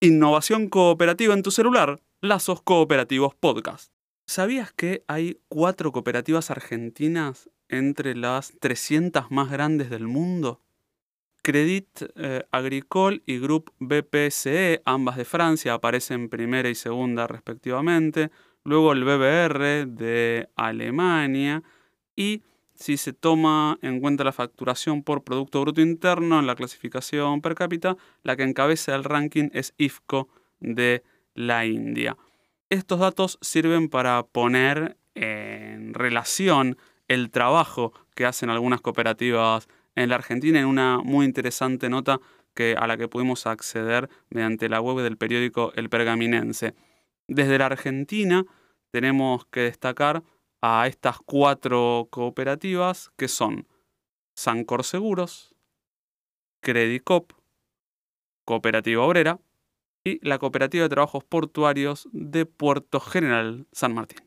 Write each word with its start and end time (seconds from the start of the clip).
Innovación 0.00 0.68
cooperativa 0.68 1.34
en 1.34 1.42
tu 1.42 1.50
celular, 1.50 2.00
Lazos 2.20 2.62
Cooperativos 2.62 3.34
Podcast. 3.34 3.92
¿Sabías 4.28 4.72
que 4.72 5.02
hay 5.08 5.40
cuatro 5.48 5.90
cooperativas 5.90 6.52
argentinas 6.52 7.50
entre 7.68 8.14
las 8.14 8.52
300 8.60 9.32
más 9.32 9.50
grandes 9.50 9.90
del 9.90 10.06
mundo? 10.06 10.60
Credit 11.42 11.88
eh, 12.14 12.44
Agricole 12.52 13.22
y 13.26 13.40
Group 13.40 13.72
BPCE, 13.80 14.82
ambas 14.84 15.16
de 15.16 15.24
Francia, 15.24 15.74
aparecen 15.74 16.28
primera 16.28 16.68
y 16.68 16.76
segunda 16.76 17.26
respectivamente. 17.26 18.30
Luego 18.62 18.92
el 18.92 19.02
BBR 19.02 19.88
de 19.88 20.48
Alemania 20.54 21.64
y 22.14 22.44
si 22.78 22.96
se 22.96 23.12
toma 23.12 23.76
en 23.82 24.00
cuenta 24.00 24.22
la 24.22 24.32
facturación 24.32 25.02
por 25.02 25.24
Producto 25.24 25.60
Bruto 25.60 25.80
Interno 25.80 26.38
en 26.38 26.46
la 26.46 26.54
clasificación 26.54 27.40
per 27.40 27.56
cápita, 27.56 27.96
la 28.22 28.36
que 28.36 28.44
encabeza 28.44 28.94
el 28.94 29.02
ranking 29.02 29.48
es 29.52 29.74
IFCO 29.78 30.28
de 30.60 31.02
la 31.34 31.66
India. 31.66 32.16
Estos 32.70 33.00
datos 33.00 33.38
sirven 33.40 33.88
para 33.88 34.22
poner 34.22 34.96
en 35.14 35.92
relación 35.92 36.78
el 37.08 37.30
trabajo 37.30 37.92
que 38.14 38.26
hacen 38.26 38.48
algunas 38.48 38.80
cooperativas 38.80 39.66
en 39.96 40.10
la 40.10 40.14
Argentina 40.14 40.60
en 40.60 40.66
una 40.66 40.98
muy 40.98 41.26
interesante 41.26 41.88
nota 41.88 42.20
que, 42.54 42.76
a 42.78 42.86
la 42.86 42.96
que 42.96 43.08
pudimos 43.08 43.46
acceder 43.48 44.08
mediante 44.30 44.68
la 44.68 44.80
web 44.80 45.02
del 45.02 45.16
periódico 45.16 45.72
El 45.74 45.88
Pergaminense. 45.88 46.74
Desde 47.26 47.58
la 47.58 47.66
Argentina 47.66 48.44
tenemos 48.92 49.46
que 49.46 49.60
destacar 49.60 50.22
a 50.60 50.86
estas 50.86 51.18
cuatro 51.18 52.08
cooperativas 52.10 53.10
que 53.16 53.28
son 53.28 53.66
Sancor 54.34 54.84
Seguros, 54.84 55.54
Credicop, 56.60 57.32
Cooperativa 58.44 59.04
Obrera 59.04 59.40
y 60.04 60.26
la 60.26 60.38
Cooperativa 60.38 60.84
de 60.84 60.88
Trabajos 60.88 61.24
Portuarios 61.24 62.08
de 62.12 62.46
Puerto 62.46 63.00
General 63.00 63.66
San 63.72 63.94
Martín. 63.94 64.18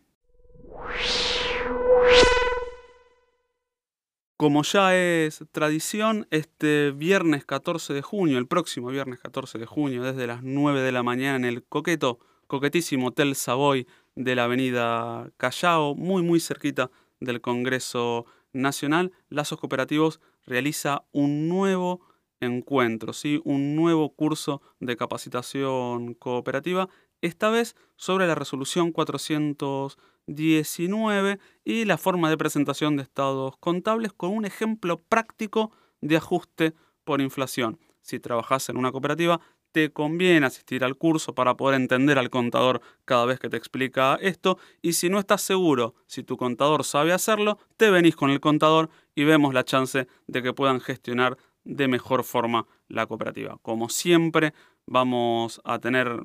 Como 4.38 4.64
ya 4.64 4.96
es 4.96 5.44
tradición, 5.52 6.28
este 6.32 6.92
viernes 6.92 7.46
14 7.46 7.94
de 7.94 8.02
junio, 8.02 8.40
el 8.40 8.48
próximo 8.48 8.88
viernes 8.88 9.20
14 9.20 9.60
de 9.60 9.68
junio, 9.68 10.02
desde 10.02 10.26
las 10.26 10.42
9 10.42 10.82
de 10.82 10.92
la 10.92 11.04
mañana 11.04 11.36
en 11.36 11.46
el 11.46 11.64
coqueto, 11.64 12.20
coquetísimo 12.52 13.08
Hotel 13.08 13.34
Savoy 13.36 13.88
de 14.16 14.36
la 14.36 14.44
avenida 14.44 15.32
Callao, 15.38 15.96
muy 15.96 16.22
muy 16.22 16.42
cerquita 16.42 16.92
del 17.22 17.40
Congreso 17.40 18.26
Nacional, 18.52 19.14
Lazos 19.30 19.58
Cooperativos 19.58 20.20
realiza 20.46 21.06
un 21.14 21.48
nuevo 21.48 22.02
encuentro, 22.42 23.14
¿sí? 23.14 23.40
un 23.46 23.78
nuevo 23.78 24.14
curso 24.14 24.62
de 24.82 24.98
capacitación 24.98 26.14
cooperativa, 26.14 26.90
esta 27.22 27.50
vez 27.50 27.78
sobre 27.96 28.28
la 28.28 28.36
resolución 28.36 28.92
419 28.92 31.40
y 31.64 31.86
la 31.86 31.98
forma 31.98 32.30
de 32.30 32.38
presentación 32.38 32.98
de 32.98 33.04
estados 33.04 33.56
contables 33.62 34.12
con 34.12 34.32
un 34.32 34.44
ejemplo 34.44 34.98
práctico 34.98 35.72
de 36.02 36.18
ajuste 36.18 36.74
por 37.06 37.22
inflación. 37.22 37.80
Si 38.02 38.20
trabajas 38.20 38.68
en 38.68 38.76
una 38.76 38.92
cooperativa, 38.92 39.40
te 39.72 39.92
conviene 39.92 40.46
asistir 40.46 40.84
al 40.84 40.98
curso 40.98 41.34
para 41.34 41.56
poder 41.56 41.80
entender 41.80 42.18
al 42.18 42.30
contador 42.30 42.82
cada 43.06 43.26
vez 43.26 43.40
que 43.40 43.50
te 43.50 43.58
explica 43.58 44.18
esto. 44.22 44.58
Y 44.82 44.94
si 44.94 45.10
no 45.10 45.20
estás 45.20 45.42
seguro 45.42 45.96
si 46.08 46.24
tu 46.24 46.38
contador 46.38 46.84
sabe 46.84 47.14
hacerlo, 47.14 47.58
te 47.78 47.90
venís 47.90 48.16
con 48.16 48.30
el 48.30 48.40
contador 48.40 48.90
y 49.16 49.24
vemos 49.24 49.54
la 49.54 49.64
chance 49.64 50.08
de 50.28 50.44
que 50.44 50.54
puedan 50.54 50.80
gestionar 50.80 51.38
de 51.64 51.88
mejor 51.88 52.24
forma 52.24 52.68
la 52.88 53.06
cooperativa. 53.06 53.58
Como 53.62 53.90
siempre, 53.90 54.54
vamos 54.86 55.62
a 55.64 55.80
tener 55.80 56.22